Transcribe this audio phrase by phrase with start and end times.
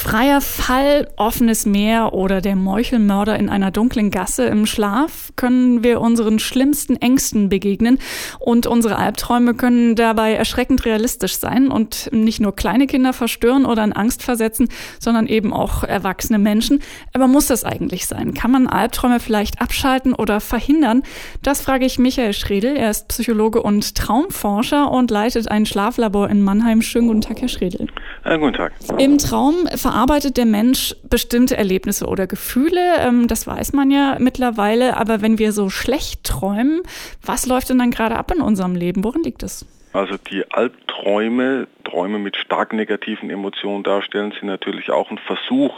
[0.00, 6.00] Freier Fall, offenes Meer oder der Meuchelmörder in einer dunklen Gasse im Schlaf können wir
[6.00, 7.98] unseren schlimmsten Ängsten begegnen
[8.38, 13.82] und unsere Albträume können dabei erschreckend realistisch sein und nicht nur kleine Kinder verstören oder
[13.82, 14.68] in Angst versetzen,
[15.00, 16.80] sondern eben auch erwachsene Menschen.
[17.12, 18.34] Aber muss das eigentlich sein?
[18.34, 21.02] Kann man Albträume vielleicht abschalten oder verhindern?
[21.42, 22.76] Das frage ich Michael Schredel.
[22.76, 26.82] Er ist Psychologe und Traumforscher und leitet ein Schlaflabor in Mannheim.
[26.82, 27.88] Schönen guten Tag, Herr Schredel.
[28.28, 28.74] Ja, guten Tag.
[28.98, 32.98] Im Traum verarbeitet der Mensch bestimmte Erlebnisse oder Gefühle.
[33.00, 34.98] Ähm, das weiß man ja mittlerweile.
[34.98, 36.82] Aber wenn wir so schlecht träumen,
[37.24, 39.02] was läuft denn dann gerade ab in unserem Leben?
[39.02, 39.64] Worin liegt es?
[39.94, 45.72] Also die Albträume, Träume mit stark negativen Emotionen darstellen, sind natürlich auch ein Versuch,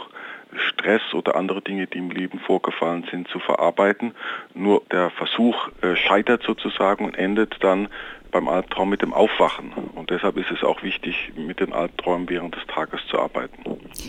[0.53, 4.13] Stress oder andere Dinge, die im Leben vorgefallen sind, zu verarbeiten.
[4.53, 7.87] Nur der Versuch äh, scheitert sozusagen und endet dann
[8.31, 9.73] beim Albtraum mit dem Aufwachen.
[9.95, 13.63] Und deshalb ist es auch wichtig, mit den Albträumen während des Tages zu arbeiten.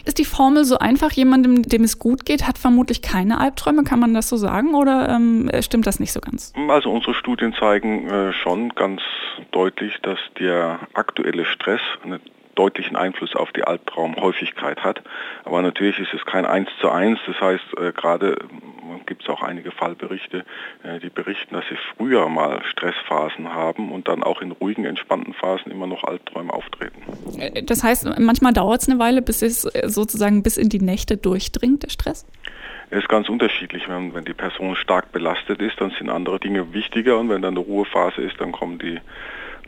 [0.04, 1.12] Ist die Formel so einfach?
[1.12, 3.84] Jemandem, dem es gut geht, hat vermutlich keine Albträume.
[3.84, 6.52] Kann man das so sagen oder ähm, stimmt das nicht so ganz?
[6.68, 9.02] Also unsere Studien zeigen äh, schon ganz
[9.50, 12.20] deutlich, dass der aktuelle Stress eine
[12.54, 15.02] deutlichen Einfluss auf die Albtraumhäufigkeit hat.
[15.44, 17.18] Aber natürlich ist es kein Eins zu eins.
[17.26, 18.36] Das heißt, äh, gerade
[19.06, 20.44] gibt es auch einige Fallberichte,
[20.82, 25.34] äh, die berichten, dass sie früher mal Stressphasen haben und dann auch in ruhigen, entspannten
[25.34, 27.02] Phasen immer noch Albträume auftreten.
[27.38, 30.80] Äh, das heißt, manchmal dauert es eine Weile, bis es äh, sozusagen bis in die
[30.80, 32.26] Nächte durchdringt, der Stress?
[32.90, 33.88] Es ist ganz unterschiedlich.
[33.88, 37.56] Wenn, wenn die Person stark belastet ist, dann sind andere Dinge wichtiger und wenn dann
[37.56, 39.00] eine Ruhephase ist, dann kommen die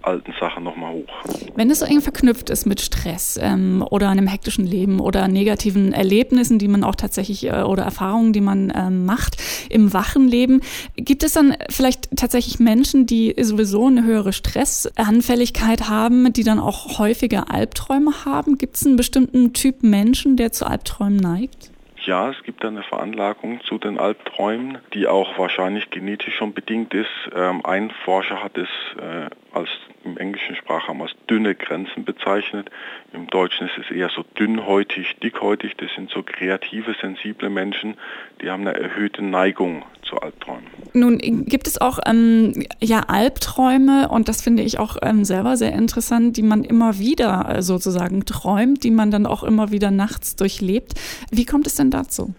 [0.06, 1.08] alten Sachen nochmal hoch.
[1.54, 5.92] Wenn es so eng verknüpft ist mit Stress ähm, oder einem hektischen Leben oder negativen
[5.92, 9.36] Erlebnissen, die man auch tatsächlich äh, oder Erfahrungen, die man äh, macht
[9.70, 10.60] im wachen Leben,
[10.96, 16.98] gibt es dann vielleicht tatsächlich Menschen, die sowieso eine höhere Stressanfälligkeit haben, die dann auch
[16.98, 18.58] häufiger Albträume haben?
[18.58, 21.70] Gibt es einen bestimmten Typ Menschen, der zu Albträumen neigt?
[22.06, 27.08] Ja, es gibt eine Veranlagung zu den Albträumen, die auch wahrscheinlich genetisch schon bedingt ist.
[27.34, 28.68] Ähm, ein Forscher hat es
[29.00, 29.68] äh, als
[30.04, 32.70] im englischen Sprachraum als dünne Grenzen bezeichnet.
[33.12, 35.76] Im Deutschen ist es eher so dünnhäutig, dickhäutig.
[35.76, 37.96] Das sind so kreative, sensible Menschen,
[38.42, 40.64] die haben eine erhöhte Neigung zu Albträumen.
[40.92, 45.72] Nun gibt es auch ähm, ja Albträume und das finde ich auch ähm, selber sehr
[45.72, 50.36] interessant, die man immer wieder äh, sozusagen träumt, die man dann auch immer wieder nachts
[50.36, 50.92] durchlebt.
[51.30, 52.34] Wie kommt es denn dazu?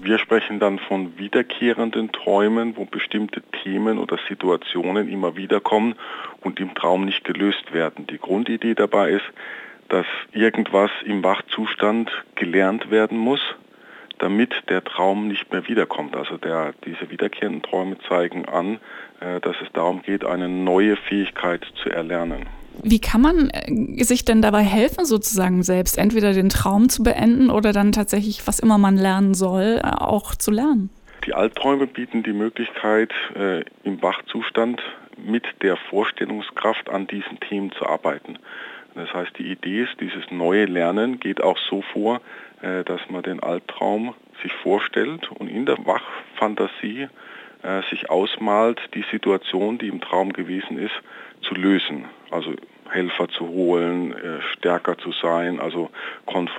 [0.00, 5.96] Wir sprechen dann von wiederkehrenden Träumen, wo bestimmte Themen oder Situationen immer wieder kommen
[6.40, 8.06] und im Traum nicht gelöst werden.
[8.06, 9.24] Die Grundidee dabei ist,
[9.88, 13.40] dass irgendwas im Wachzustand gelernt werden muss,
[14.18, 16.16] damit der Traum nicht mehr wiederkommt.
[16.16, 18.78] Also der, diese wiederkehrenden Träume zeigen an,
[19.20, 22.46] äh, dass es darum geht, eine neue Fähigkeit zu erlernen.
[22.82, 27.50] Wie kann man äh, sich denn dabei helfen, sozusagen selbst entweder den Traum zu beenden
[27.50, 30.90] oder dann tatsächlich, was immer man lernen soll, äh, auch zu lernen?
[31.26, 34.80] Die Albträume bieten die Möglichkeit, äh, im Wachzustand
[35.16, 38.38] mit der Vorstellungskraft an diesen Themen zu arbeiten.
[38.94, 42.20] Das heißt, die Idee ist, dieses neue Lernen geht auch so vor,
[42.60, 47.08] dass man den Albtraum sich vorstellt und in der Wachfantasie
[47.90, 50.94] sich ausmalt, die Situation, die im Traum gewesen ist,
[51.42, 52.06] zu lösen.
[52.30, 52.52] Also
[52.90, 55.90] Helfer zu holen, äh, stärker zu sein, also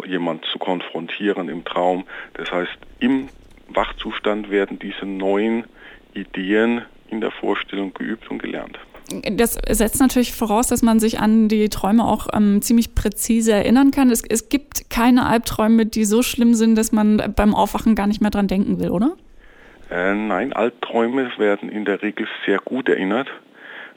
[0.06, 2.06] jemand zu konfrontieren im Traum.
[2.34, 3.30] Das heißt, im
[3.70, 5.66] Wachzustand werden diese neuen
[6.14, 8.78] Ideen in der Vorstellung geübt und gelernt.
[9.32, 13.90] Das setzt natürlich voraus, dass man sich an die Träume auch ähm, ziemlich präzise erinnern
[13.90, 14.12] kann.
[14.12, 18.22] Es, es gibt keine Albträume, die so schlimm sind, dass man beim Aufwachen gar nicht
[18.22, 19.14] mehr dran denken will, oder?
[19.90, 23.28] Äh, nein, Albträume werden in der Regel sehr gut erinnert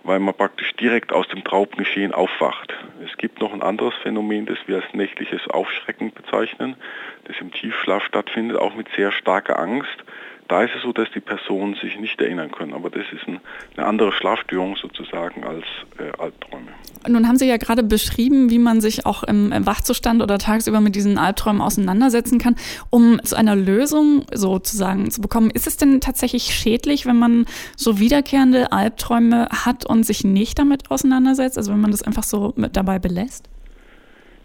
[0.05, 2.75] weil man praktisch direkt aus dem Traumgeschehen aufwacht.
[3.05, 6.77] Es gibt noch ein anderes Phänomen, das wir als nächtliches Aufschrecken bezeichnen,
[7.25, 10.05] das im Tiefschlaf stattfindet, auch mit sehr starker Angst.
[10.49, 13.41] Da ist es so, dass die Personen sich nicht erinnern können, aber das ist ein,
[13.77, 15.65] eine andere Schlafstörung sozusagen als
[15.99, 16.69] äh, Albträume.
[17.09, 20.95] Nun haben Sie ja gerade beschrieben, wie man sich auch im, Wachzustand oder tagsüber mit
[20.95, 22.57] diesen Albträumen auseinandersetzen kann,
[22.91, 25.51] um zu einer Lösung sozusagen zu bekommen.
[25.51, 27.47] Ist es denn tatsächlich schädlich, wenn man
[27.77, 32.53] so wiederkehrende Albträume hat und sich nicht damit auseinandersetzt, also wenn man das einfach so
[32.57, 33.52] mit dabei belässt?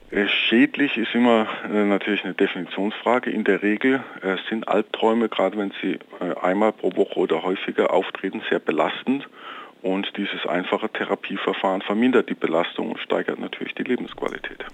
[0.09, 3.29] Äh, schädlich ist immer äh, natürlich eine Definitionsfrage.
[3.29, 5.99] In der Regel äh, sind Albträume, gerade wenn sie
[6.41, 9.27] einmal pro Woche oder häufiger auftreten, sehr belastend
[9.81, 14.65] und dieses einfache Therapieverfahren vermindert die Belastung und steigert natürlich die Lebensqualität.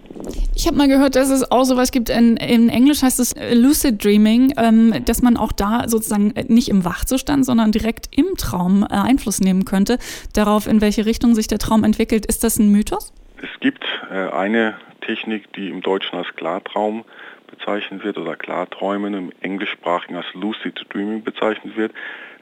[0.56, 4.04] Ich habe mal gehört, dass es auch sowas gibt, in, in Englisch heißt es Lucid
[4.04, 9.40] Dreaming, ähm, dass man auch da sozusagen nicht im Wachzustand, sondern direkt im Traum Einfluss
[9.40, 9.98] nehmen könnte
[10.34, 12.26] darauf, in welche Richtung sich der Traum entwickelt.
[12.28, 13.14] Ist das ein Mythos?
[13.44, 17.04] Es gibt äh, eine Technik, die im Deutschen als Klartraum
[17.48, 21.92] bezeichnet wird oder Klarträumen, im Englischsprachigen als Lucid Dreaming bezeichnet wird.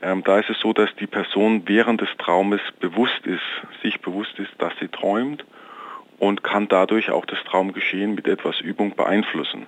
[0.04, 3.42] Ähm, da ist es so, dass die Person während des Traumes bewusst ist,
[3.82, 5.44] sich bewusst ist, dass sie träumt
[6.20, 9.66] und kann dadurch auch das Traumgeschehen mit etwas Übung beeinflussen.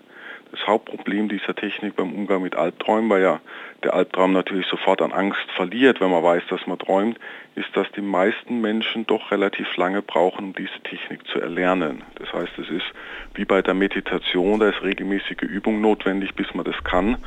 [0.54, 3.42] Das Hauptproblem dieser Technik beim Umgang mit Albträumen, weil ja
[3.84, 7.20] der Albtraum natürlich sofort an Angst verliert, wenn man weiß, dass man träumt,
[7.56, 12.04] ist, dass die meisten Menschen doch relativ lange brauchen, um diese Technik zu erlernen.
[12.20, 12.86] Das heißt, es ist
[13.34, 17.18] wie bei der Meditation, da ist regelmäßige Übung notwendig, bis man das kann.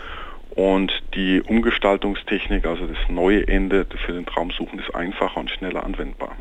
[0.57, 6.35] Und die Umgestaltungstechnik, also das neue Ende für den Traumsuchen, ist einfacher und schneller anwendbar.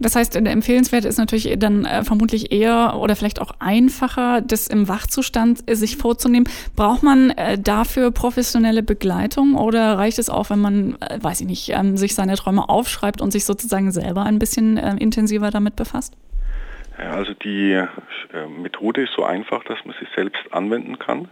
[0.00, 4.88] Das heißt, empfehlenswert ist natürlich dann äh, vermutlich eher oder vielleicht auch einfacher, das im
[4.88, 6.48] Wachzustand äh, sich vorzunehmen.
[6.74, 11.68] Braucht man äh, dafür professionelle Begleitung oder reicht es auch, wenn man, weiß ich nicht,
[11.68, 16.16] ähm, sich seine Träume aufschreibt und sich sozusagen selber ein bisschen äh, intensiver damit befasst?
[16.98, 17.80] Ja, also die
[18.60, 21.28] Methode ist so einfach, dass man sie selbst anwenden kann.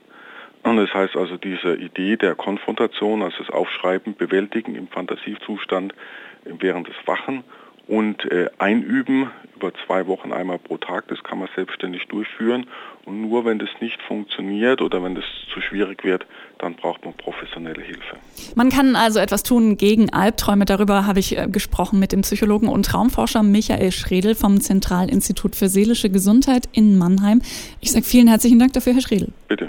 [0.63, 5.95] Und das heißt also diese Idee der Konfrontation, also das Aufschreiben, Bewältigen im Fantasiezustand
[6.45, 7.45] während des Wachen
[7.91, 12.67] und äh, einüben über zwei Wochen einmal pro Tag, das kann man selbstständig durchführen.
[13.05, 16.25] Und nur wenn das nicht funktioniert oder wenn das zu schwierig wird,
[16.59, 18.17] dann braucht man professionelle Hilfe.
[18.55, 20.67] Man kann also etwas tun gegen Albträume.
[20.67, 25.69] Darüber habe ich äh, gesprochen mit dem Psychologen und Traumforscher Michael Schredel vom Zentralinstitut für
[25.69, 27.43] seelische Gesundheit in Mannheim.
[27.81, 29.33] Ich sage vielen herzlichen Dank dafür, Herr Schredel.
[29.49, 29.69] Bitte.